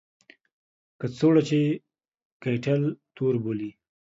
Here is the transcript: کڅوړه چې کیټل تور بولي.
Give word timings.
کڅوړه 0.99 1.41
چې 1.49 1.59
کیټل 2.41 2.81
تور 3.15 3.35
بولي. 3.43 3.69